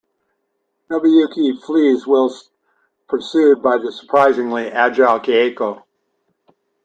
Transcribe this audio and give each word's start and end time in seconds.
Nobuyuki 0.89 1.53
flees 1.61 2.07
whilst 2.07 2.49
pursued 3.07 3.61
by 3.61 3.77
the 3.77 3.91
surprisingly 3.91 4.67
agile 4.71 5.19
Kayako. 5.19 5.83